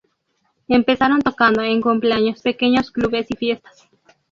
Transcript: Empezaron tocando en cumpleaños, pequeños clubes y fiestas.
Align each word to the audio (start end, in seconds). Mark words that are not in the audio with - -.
Empezaron 0.67 1.21
tocando 1.21 1.61
en 1.61 1.79
cumpleaños, 1.79 2.41
pequeños 2.41 2.89
clubes 2.89 3.27
y 3.29 3.35
fiestas. 3.37 3.87